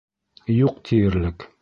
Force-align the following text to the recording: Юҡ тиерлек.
Юҡ 0.55 0.81
тиерлек. 0.91 1.49